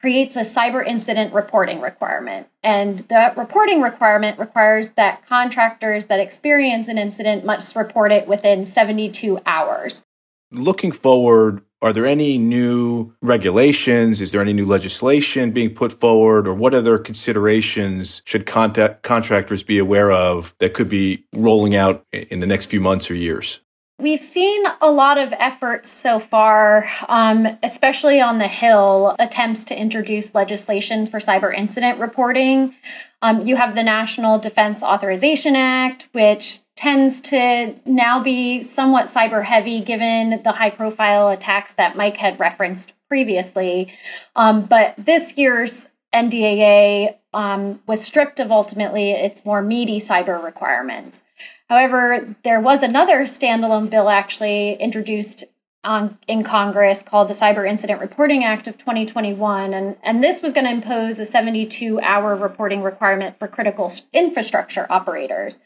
creates 0.00 0.36
a 0.36 0.40
cyber 0.40 0.86
incident 0.86 1.34
reporting 1.34 1.80
requirement. 1.80 2.46
And 2.62 3.00
that 3.08 3.36
reporting 3.36 3.82
requirement 3.82 4.38
requires 4.38 4.90
that 4.90 5.26
contractors 5.26 6.06
that 6.06 6.20
experience 6.20 6.88
an 6.88 6.96
incident 6.96 7.44
must 7.44 7.76
report 7.76 8.12
it 8.12 8.26
within 8.26 8.64
72 8.64 9.40
hours. 9.44 10.04
Looking 10.54 10.92
forward, 10.92 11.62
are 11.82 11.92
there 11.92 12.06
any 12.06 12.38
new 12.38 13.12
regulations? 13.20 14.20
Is 14.20 14.30
there 14.30 14.40
any 14.40 14.54
new 14.54 14.64
legislation 14.64 15.50
being 15.50 15.74
put 15.74 15.92
forward? 15.92 16.46
Or 16.46 16.54
what 16.54 16.72
other 16.72 16.96
considerations 16.96 18.22
should 18.24 18.46
contact 18.46 19.02
contractors 19.02 19.62
be 19.62 19.78
aware 19.78 20.10
of 20.10 20.54
that 20.60 20.72
could 20.72 20.88
be 20.88 21.26
rolling 21.34 21.74
out 21.74 22.06
in 22.12 22.40
the 22.40 22.46
next 22.46 22.66
few 22.66 22.80
months 22.80 23.10
or 23.10 23.14
years? 23.14 23.60
We've 23.98 24.22
seen 24.22 24.64
a 24.80 24.90
lot 24.90 25.18
of 25.18 25.32
efforts 25.38 25.90
so 25.90 26.18
far, 26.18 26.88
um, 27.08 27.46
especially 27.62 28.20
on 28.20 28.38
the 28.38 28.48
Hill, 28.48 29.14
attempts 29.18 29.64
to 29.66 29.78
introduce 29.78 30.34
legislation 30.34 31.06
for 31.06 31.18
cyber 31.18 31.56
incident 31.56 32.00
reporting. 32.00 32.74
Um, 33.22 33.46
you 33.46 33.56
have 33.56 33.74
the 33.74 33.84
National 33.84 34.38
Defense 34.38 34.82
Authorization 34.82 35.54
Act, 35.54 36.08
which 36.10 36.60
tends 36.76 37.20
to 37.20 37.74
now 37.84 38.22
be 38.22 38.62
somewhat 38.62 39.06
cyber 39.06 39.44
heavy 39.44 39.80
given 39.80 40.42
the 40.42 40.52
high 40.52 40.70
profile 40.70 41.28
attacks 41.28 41.74
that 41.74 41.96
Mike 41.96 42.16
had 42.16 42.38
referenced 42.40 42.92
previously. 43.08 43.92
Um, 44.34 44.66
but 44.66 44.94
this 44.98 45.36
year's 45.36 45.88
NDAA 46.12 47.16
um, 47.32 47.80
was 47.86 48.02
stripped 48.02 48.40
of 48.40 48.50
ultimately 48.50 49.12
its 49.12 49.44
more 49.44 49.62
meaty 49.62 49.98
cyber 49.98 50.42
requirements. 50.42 51.22
However, 51.68 52.36
there 52.44 52.60
was 52.60 52.82
another 52.82 53.22
standalone 53.22 53.90
bill 53.90 54.08
actually 54.08 54.74
introduced 54.74 55.44
on, 55.84 56.18
in 56.26 56.42
Congress 56.42 57.02
called 57.02 57.28
the 57.28 57.34
Cyber 57.34 57.68
Incident 57.68 58.00
Reporting 58.00 58.44
Act 58.44 58.66
of 58.66 58.78
2021. 58.78 59.74
And, 59.74 59.96
and 60.02 60.22
this 60.22 60.42
was 60.42 60.52
going 60.52 60.64
to 60.64 60.70
impose 60.70 61.18
a 61.18 61.24
72 61.24 62.00
hour 62.00 62.34
reporting 62.34 62.82
requirement 62.82 63.38
for 63.38 63.48
critical 63.48 63.92
infrastructure 64.12 64.86
operators. 64.90 65.60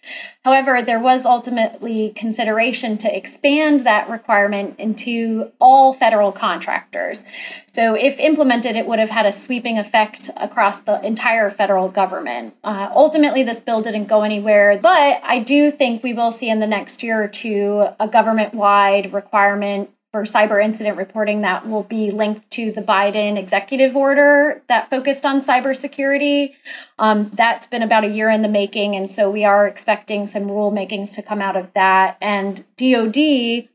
However, 0.45 0.83
there 0.83 1.01
was 1.01 1.25
ultimately 1.25 2.11
consideration 2.17 2.99
to 2.99 3.17
expand 3.17 3.81
that 3.81 4.09
requirement 4.11 4.79
into 4.79 5.53
all 5.61 5.93
federal 5.93 6.33
contractors. 6.33 7.25
So, 7.79 7.95
if 7.95 8.19
implemented, 8.19 8.75
it 8.75 8.89
would 8.89 8.99
have 8.99 9.11
had 9.11 9.25
a 9.25 9.31
sweeping 9.31 9.79
effect 9.79 10.31
across 10.37 10.81
the 10.81 11.01
entire 11.07 11.49
federal 11.49 11.89
government. 11.89 12.57
Uh, 12.65 12.91
ultimately, 12.93 13.45
this 13.45 13.61
bill 13.61 13.81
didn't 13.83 14.07
go 14.07 14.23
anywhere, 14.23 14.77
but 14.83 15.21
I 15.23 15.39
do 15.39 15.71
think 15.71 16.03
we 16.03 16.13
will 16.13 16.33
see 16.33 16.51
in 16.51 16.59
the 16.59 16.67
next 16.67 17.05
year 17.05 17.23
or 17.23 17.29
two 17.29 17.85
a 18.01 18.09
government 18.09 18.53
wide 18.53 19.13
requirement 19.13 19.91
for 20.11 20.23
cyber 20.23 20.61
incident 20.61 20.97
reporting 20.97 21.43
that 21.43 21.69
will 21.69 21.85
be 21.85 22.11
linked 22.11 22.51
to 22.51 22.73
the 22.73 22.83
Biden 22.83 23.39
executive 23.39 23.95
order 23.95 24.61
that 24.69 24.91
focused 24.91 25.25
on 25.25 25.39
cybersecurity. 25.39 26.55
Um, 26.99 27.31
that's 27.35 27.69
been 27.69 27.85
about 27.85 28.03
a 28.03 28.09
year 28.09 28.29
in 28.29 28.43
the 28.43 28.49
making, 28.49 28.97
and 28.97 29.09
so 29.09 29.31
we 29.31 29.45
are 29.45 29.69
expecting 29.69 30.27
some 30.27 30.49
rulemakings 30.49 31.15
to 31.15 31.23
come 31.23 31.41
out 31.41 31.57
of 31.57 31.73
that. 31.75 32.17
And 32.21 32.65
DoD, 32.77 33.69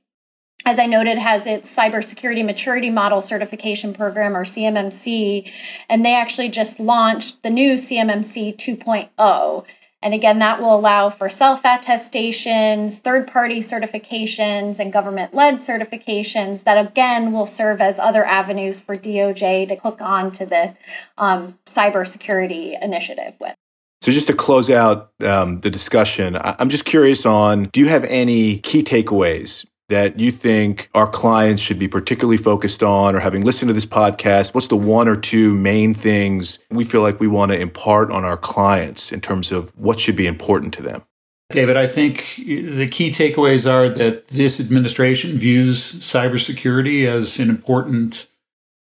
as 0.65 0.79
I 0.79 0.85
noted, 0.85 1.17
has 1.17 1.45
its 1.45 1.73
cybersecurity 1.73 2.45
maturity 2.45 2.89
model 2.89 3.21
certification 3.21 3.93
program 3.93 4.35
or 4.35 4.45
CMMC, 4.45 5.51
and 5.89 6.05
they 6.05 6.13
actually 6.13 6.49
just 6.49 6.79
launched 6.79 7.43
the 7.43 7.49
new 7.49 7.73
CMMC 7.73 8.55
2.0. 8.55 9.65
And 10.01 10.13
again, 10.13 10.39
that 10.39 10.61
will 10.61 10.75
allow 10.75 11.09
for 11.09 11.29
self 11.29 11.61
attestations, 11.63 12.99
third 12.99 13.25
party 13.25 13.59
certifications, 13.59 14.77
and 14.79 14.91
government 14.91 15.33
led 15.33 15.59
certifications 15.59 16.65
that 16.65 16.77
again 16.77 17.31
will 17.31 17.45
serve 17.45 17.79
as 17.79 17.99
other 17.99 18.25
avenues 18.25 18.81
for 18.81 18.95
DOJ 18.95 19.69
to 19.69 19.75
hook 19.75 20.01
on 20.01 20.29
to 20.33 20.45
the 20.45 20.75
um, 21.17 21.57
cybersecurity 21.65 22.81
initiative 22.83 23.33
with. 23.39 23.55
So, 24.01 24.11
just 24.11 24.27
to 24.27 24.33
close 24.33 24.69
out 24.69 25.11
um, 25.25 25.61
the 25.61 25.69
discussion, 25.69 26.37
I'm 26.41 26.67
just 26.67 26.83
curious 26.83 27.25
on 27.25 27.69
do 27.71 27.79
you 27.79 27.87
have 27.87 28.03
any 28.03 28.59
key 28.59 28.83
takeaways 28.83 29.65
that 29.89 30.19
you 30.19 30.31
think 30.31 30.89
our 30.93 31.07
clients 31.07 31.61
should 31.61 31.77
be 31.77 31.87
particularly 31.87 32.37
focused 32.37 32.81
on 32.81 33.15
or 33.15 33.19
having 33.19 33.43
listened 33.43 33.69
to 33.69 33.73
this 33.73 33.85
podcast? 33.85 34.53
What's 34.53 34.67
the 34.69 34.77
one 34.77 35.07
or 35.07 35.15
two 35.15 35.53
main 35.53 35.93
things 35.93 36.59
we 36.69 36.83
feel 36.83 37.01
like 37.01 37.19
we 37.19 37.27
want 37.27 37.51
to 37.51 37.59
impart 37.59 38.11
on 38.11 38.23
our 38.25 38.37
clients 38.37 39.11
in 39.11 39.21
terms 39.21 39.51
of 39.51 39.71
what 39.77 39.99
should 39.99 40.15
be 40.15 40.27
important 40.27 40.73
to 40.75 40.81
them? 40.81 41.03
David, 41.51 41.77
I 41.77 41.85
think 41.85 42.35
the 42.37 42.87
key 42.87 43.11
takeaways 43.11 43.69
are 43.69 43.87
that 43.87 44.27
this 44.29 44.59
administration 44.59 45.37
views 45.37 45.93
cybersecurity 45.93 47.05
as 47.05 47.37
an 47.37 47.49
important 47.49 48.27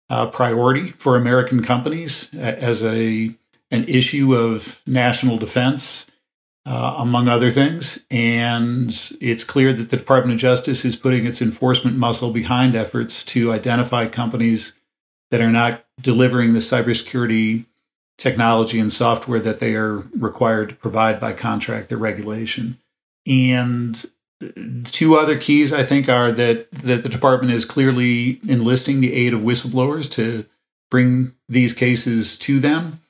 uh, 0.10 0.26
priority 0.26 0.90
for 0.90 1.16
American 1.16 1.64
companies 1.64 2.30
as 2.34 2.84
a 2.84 3.34
an 3.72 3.88
issue 3.88 4.36
of 4.36 4.82
national 4.88 5.38
defense, 5.38 6.08
uh, 6.70 6.98
among 7.00 7.28
other 7.28 7.50
things. 7.50 7.98
And 8.12 8.92
it's 9.20 9.44
clear 9.44 9.74
that 9.74 9.90
the 9.90 9.98
Department 9.98 10.36
of 10.36 10.40
Justice 10.40 10.86
is 10.86 10.96
putting 10.96 11.26
its 11.26 11.42
enforcement 11.42 11.98
muscle 11.98 12.32
behind 12.32 12.76
efforts 12.76 13.24
to 13.26 13.52
identify 13.52 14.08
companies 14.08 14.74
that 15.32 15.42
are 15.42 15.50
not 15.50 15.84
delivering 16.00 16.54
the 16.54 16.60
cybersecurity 16.60 17.66
technology 18.20 18.80
and 18.80 18.94
software 18.94 19.40
that 19.40 19.60
they 19.60 19.74
are 19.74 20.04
required 20.16 20.70
to 20.70 20.76
provide 20.76 21.20
by 21.20 21.34
contract 21.34 21.92
or 21.92 21.98
regulation. 21.98 22.78
And 23.26 24.06
two 24.86 25.16
other 25.16 25.38
keys 25.38 25.74
I 25.74 25.84
think 25.84 26.08
are 26.08 26.32
that 26.32 26.72
that 26.72 27.04
the 27.04 27.10
department 27.10 27.54
is 27.54 27.66
clearly 27.66 28.40
enlisting 28.48 29.02
the 29.02 29.14
aid 29.14 29.34
of 29.34 29.42
whistleblowers 29.42 30.10
to 30.12 30.46
bring 30.92 31.34
these 31.48 31.74
cases 31.74 32.38
to 32.38 32.60
them 32.60 33.02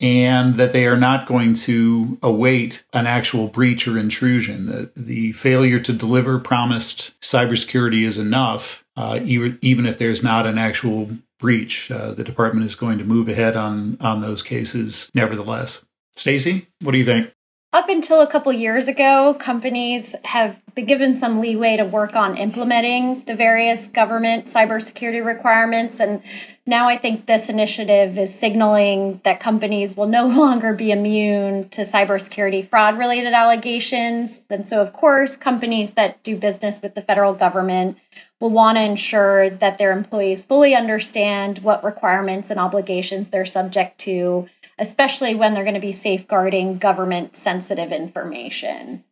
and 0.00 0.56
that 0.56 0.72
they 0.72 0.86
are 0.86 0.96
not 0.96 1.26
going 1.26 1.54
to 1.54 2.18
await 2.22 2.84
an 2.92 3.06
actual 3.06 3.48
breach 3.48 3.88
or 3.88 3.98
intrusion. 3.98 4.66
The, 4.66 4.90
the 4.94 5.32
failure 5.32 5.80
to 5.80 5.92
deliver 5.92 6.38
promised 6.38 7.18
cybersecurity 7.20 8.06
is 8.06 8.18
enough, 8.18 8.84
uh, 8.96 9.20
even, 9.24 9.86
if 9.86 9.98
there's 9.98 10.22
not 10.22 10.46
an 10.46 10.58
actual 10.58 11.10
breach. 11.38 11.90
Uh, 11.90 12.12
the 12.12 12.24
department 12.24 12.66
is 12.66 12.74
going 12.74 12.98
to 12.98 13.04
move 13.04 13.28
ahead 13.28 13.56
on, 13.56 13.96
on 14.00 14.20
those 14.20 14.42
cases 14.42 15.10
nevertheless. 15.14 15.82
Stacy, 16.14 16.68
what 16.80 16.92
do 16.92 16.98
you 16.98 17.04
think? 17.04 17.30
Up 17.76 17.90
until 17.90 18.22
a 18.22 18.26
couple 18.26 18.50
years 18.54 18.88
ago, 18.88 19.36
companies 19.38 20.14
have 20.24 20.56
been 20.74 20.86
given 20.86 21.14
some 21.14 21.40
leeway 21.40 21.76
to 21.76 21.84
work 21.84 22.16
on 22.16 22.38
implementing 22.38 23.22
the 23.26 23.34
various 23.34 23.88
government 23.88 24.46
cybersecurity 24.46 25.22
requirements. 25.22 26.00
And 26.00 26.22
now 26.64 26.88
I 26.88 26.96
think 26.96 27.26
this 27.26 27.50
initiative 27.50 28.16
is 28.16 28.34
signaling 28.34 29.20
that 29.24 29.40
companies 29.40 29.94
will 29.94 30.08
no 30.08 30.24
longer 30.26 30.72
be 30.72 30.90
immune 30.90 31.68
to 31.68 31.82
cybersecurity 31.82 32.66
fraud 32.66 32.96
related 32.96 33.34
allegations. 33.34 34.40
And 34.48 34.66
so, 34.66 34.80
of 34.80 34.94
course, 34.94 35.36
companies 35.36 35.90
that 35.90 36.22
do 36.22 36.34
business 36.34 36.80
with 36.80 36.94
the 36.94 37.02
federal 37.02 37.34
government 37.34 37.98
will 38.40 38.50
want 38.50 38.76
to 38.76 38.82
ensure 38.82 39.50
that 39.50 39.76
their 39.76 39.92
employees 39.92 40.42
fully 40.42 40.74
understand 40.74 41.58
what 41.58 41.84
requirements 41.84 42.48
and 42.48 42.58
obligations 42.58 43.28
they're 43.28 43.44
subject 43.44 43.98
to 43.98 44.48
especially 44.78 45.34
when 45.34 45.54
they're 45.54 45.64
going 45.64 45.74
to 45.74 45.80
be 45.80 45.92
safeguarding 45.92 46.78
government 46.78 47.36
sensitive 47.36 47.92
information. 47.92 49.04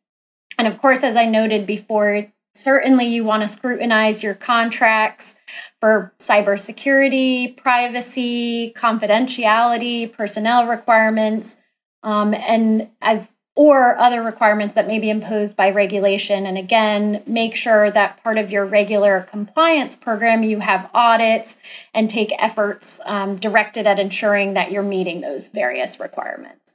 And 0.59 0.69
of 0.69 0.79
course, 0.79 1.03
as 1.03 1.17
I 1.17 1.27
noted 1.27 1.67
before, 1.67 2.27
certainly 2.55 3.07
you 3.07 3.25
want 3.25 3.43
to 3.43 3.49
scrutinize 3.49 4.23
your 4.23 4.35
contracts 4.35 5.35
for 5.81 6.13
cybersecurity, 6.19 7.57
privacy, 7.57 8.73
confidentiality, 8.77 10.13
personnel 10.13 10.67
requirements. 10.67 11.57
Um, 12.03 12.35
and 12.35 12.89
as 13.01 13.31
or 13.57 13.97
other 13.99 14.23
requirements 14.23 14.75
that 14.75 14.89
may 14.89 14.99
be 14.99 15.11
imposed 15.11 15.57
by 15.57 15.71
regulation. 15.71 16.47
And 16.47 16.59
again, 16.59 17.23
make 17.27 17.55
sure 17.55 17.91
that 17.91 18.23
part 18.23 18.37
of 18.37 18.51
your 18.51 18.65
regular 18.65 19.27
compliance 19.31 19.95
program 19.95 20.43
you 20.43 20.59
have 20.59 20.91
audits 20.93 21.57
and 21.93 22.11
take 22.11 22.33
efforts 22.39 23.01
um, 23.05 23.37
directed 23.37 23.87
at 23.87 24.01
ensuring 24.01 24.55
that 24.55 24.73
you're 24.73 24.83
meeting 24.83 25.21
those 25.21 25.49
various 25.49 26.01
requirements. 26.01 26.75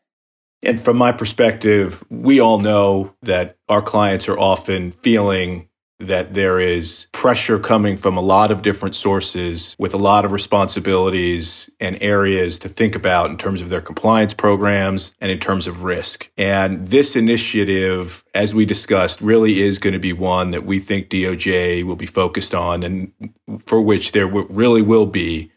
And 0.62 0.82
from 0.82 0.98
my 0.98 1.12
perspective, 1.12 2.04
we 2.10 2.40
all 2.40 2.60
know 2.60 3.14
that 3.22 3.58
our 3.70 3.82
clients 3.82 4.28
are 4.28 4.38
often 4.38 4.92
feeling 4.92 5.69
that 6.00 6.34
there 6.34 6.60
is 6.60 7.08
pressure 7.12 7.60
coming 7.60 7.98
from 7.98 8.16
a 8.16 8.22
lot 8.22 8.52
of 8.52 8.62
different 8.62 8.96
sources 8.96 9.76
with 9.78 9.94
a 9.94 9.98
lot 9.98 10.24
of 10.24 10.32
responsibilities 10.32 11.70
and 11.80 11.98
areas 12.02 12.58
to 12.60 12.70
think 12.70 12.96
about 12.96 13.30
in 13.30 13.38
terms 13.38 13.62
of 13.62 13.70
their 13.70 13.82
compliance 13.82 14.34
programs 14.34 15.14
and 15.20 15.32
in 15.32 15.40
terms 15.40 15.68
of 15.68 15.84
risk. 15.84 16.30
And 16.38 16.88
this 16.88 17.16
initiative, 17.16 18.24
as 18.34 18.56
we 18.56 18.66
discussed, 18.66 19.20
really 19.20 19.62
is 19.62 19.78
going 19.78 19.94
to 19.94 20.00
be 20.00 20.14
one 20.14 20.52
that 20.52 20.66
we 20.66 20.80
think 20.80 21.10
DOJ 21.10 21.84
will 21.84 21.98
be 21.98 22.06
focused 22.06 22.56
on 22.56 22.84
and 22.84 23.12
for 23.60 23.82
which 23.82 24.14
there 24.14 24.28
really 24.28 24.82
will 24.82 25.06
be 25.06 25.52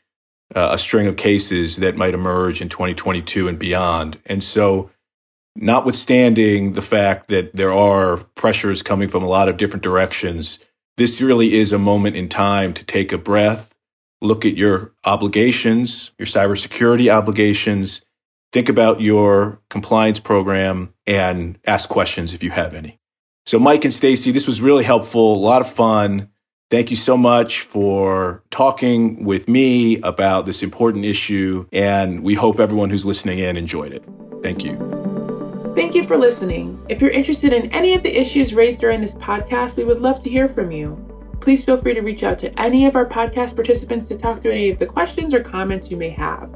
uh, 0.55 0.71
a 0.73 0.79
string 0.79 1.07
of 1.07 1.17
cases 1.17 1.77
that 1.77 1.97
might 1.97 2.15
emerge 2.15 2.61
in 2.61 2.69
2022 2.69 3.49
and 3.49 3.59
beyond. 3.59 4.19
And 4.27 4.43
so 4.43 4.91
notwithstanding 5.57 6.73
the 6.73 6.83
fact 6.83 7.29
that 7.29 7.55
there 7.55 7.73
are 7.73 8.19
pressures 8.35 8.83
coming 8.83 9.09
from 9.09 9.23
a 9.23 9.29
lot 9.29 9.49
of 9.49 9.57
different 9.57 9.83
directions, 9.83 10.59
this 10.97 11.21
really 11.21 11.55
is 11.55 11.73
a 11.73 11.79
moment 11.79 12.17
in 12.17 12.29
time 12.29 12.75
to 12.75 12.85
take 12.85 13.13
a 13.13 13.19
breath, 13.19 13.75
look 14.21 14.45
at 14.45 14.57
your 14.57 14.93
obligations, 15.05 16.13
your 16.19 16.27
cybersecurity 16.27 17.13
obligations, 17.13 18.03
think 18.53 18.69
about 18.69 19.01
your 19.01 19.61
compliance 19.71 20.21
program, 20.21 20.93
and 21.07 21.59
ask 21.67 21.89
questions 21.89 22.35
if 22.35 22.43
you 22.43 22.51
have 22.51 22.75
any. 22.75 22.99
So, 23.45 23.59
Mike 23.59 23.85
and 23.85 23.93
Stacy, 23.93 24.31
this 24.31 24.47
was 24.47 24.61
really 24.61 24.85
helpful, 24.85 25.35
a 25.35 25.39
lot 25.39 25.61
of 25.61 25.71
fun. 25.71 26.29
Thank 26.71 26.91
you 26.91 26.97
so 26.97 27.17
much 27.17 27.61
for 27.61 28.43
talking 28.51 29.25
with 29.25 29.49
me 29.49 30.01
about 30.01 30.47
this 30.47 30.63
important 30.63 31.05
issue, 31.05 31.67
and 31.73 32.23
we 32.23 32.35
hope 32.35 32.61
everyone 32.61 32.91
who's 32.91 33.05
listening 33.05 33.41
in 33.41 33.57
enjoyed 33.57 33.93
it. 33.93 34.05
Thank 34.43 34.65
you. 34.65 35.02
Thank 35.75 35.95
you 35.95 36.07
for 36.07 36.19
listening. 36.19 36.85
If 36.91 37.01
you're 37.01 37.11
interested 37.11 37.53
in 37.55 37.73
any 37.73 37.95
of 37.95 38.03
the 38.03 38.15
issues 38.15 38.53
raised 38.53 38.81
during 38.81 39.01
this 39.01 39.15
podcast, 39.15 39.77
we 39.77 39.85
would 39.85 40.03
love 40.03 40.23
to 40.23 40.29
hear 40.29 40.51
from 40.51 40.71
you. 40.71 40.99
Please 41.41 41.65
feel 41.65 41.79
free 41.79 41.95
to 41.95 42.03
reach 42.03 42.23
out 42.23 42.39
to 42.41 42.61
any 42.61 42.85
of 42.85 42.95
our 42.95 43.09
podcast 43.09 43.55
participants 43.55 44.07
to 44.09 44.19
talk 44.19 44.43
through 44.43 44.53
any 44.53 44.71
of 44.71 44.79
the 44.79 44.87
questions 44.87 45.33
or 45.33 45.43
comments 45.43 45.91
you 45.91 45.97
may 45.97 46.11
have. 46.11 46.55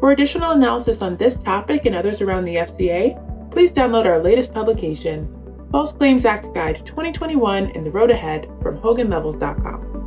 For 0.00 0.12
additional 0.12 0.52
analysis 0.52 1.02
on 1.02 1.18
this 1.18 1.36
topic 1.36 1.84
and 1.84 1.94
others 1.94 2.22
around 2.22 2.46
the 2.46 2.56
FCA, 2.56 3.50
please 3.52 3.70
download 3.70 4.06
our 4.06 4.18
latest 4.18 4.54
publication, 4.54 5.28
False 5.70 5.92
Claims 5.92 6.24
Act 6.24 6.54
Guide 6.54 6.80
2021 6.86 7.72
and 7.72 7.84
the 7.84 7.90
Road 7.90 8.10
Ahead 8.10 8.48
from 8.62 8.78
HoganLovells.com. 8.78 9.97